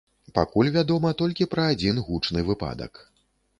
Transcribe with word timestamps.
Пакуль 0.37 0.71
вядома 0.77 1.11
толькі 1.21 1.47
пра 1.53 1.67
адзін 1.75 2.01
гучны 2.09 2.47
выпадак. 2.51 3.07